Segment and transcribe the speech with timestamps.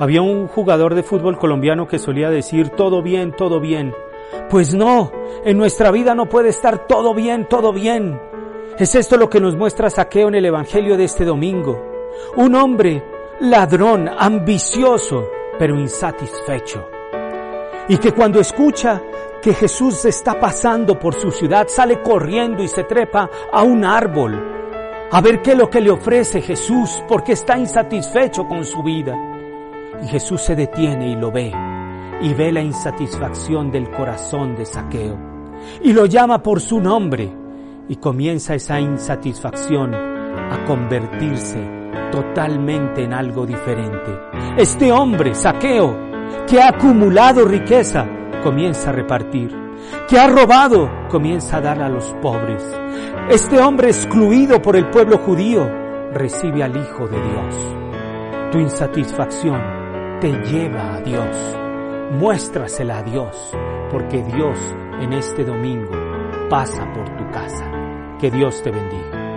[0.00, 3.94] Había un jugador de fútbol colombiano que solía decir todo bien, todo bien.
[4.48, 5.12] Pues no,
[5.44, 8.18] en nuestra vida no puede estar todo bien, todo bien.
[8.78, 11.78] Es esto lo que nos muestra Saqueo en el Evangelio de este domingo.
[12.36, 13.04] Un hombre
[13.40, 15.28] ladrón, ambicioso,
[15.58, 16.88] pero insatisfecho.
[17.86, 19.02] Y que cuando escucha
[19.42, 24.60] que Jesús está pasando por su ciudad, sale corriendo y se trepa a un árbol
[25.12, 29.29] a ver qué es lo que le ofrece Jesús, porque está insatisfecho con su vida.
[30.02, 31.52] Y Jesús se detiene y lo ve,
[32.22, 35.18] y ve la insatisfacción del corazón de Saqueo,
[35.82, 37.30] y lo llama por su nombre,
[37.88, 44.18] y comienza esa insatisfacción a convertirse totalmente en algo diferente.
[44.56, 45.96] Este hombre, Saqueo,
[46.46, 48.06] que ha acumulado riqueza,
[48.42, 49.58] comienza a repartir.
[50.08, 52.62] Que ha robado, comienza a dar a los pobres.
[53.30, 55.68] Este hombre excluido por el pueblo judío,
[56.12, 58.52] recibe al Hijo de Dios.
[58.52, 59.79] Tu insatisfacción
[60.20, 61.56] te lleva a Dios.
[62.12, 63.52] Muéstrasela a Dios,
[63.90, 64.58] porque Dios
[65.00, 65.92] en este domingo
[66.50, 67.64] pasa por tu casa.
[68.20, 69.29] Que Dios te bendiga.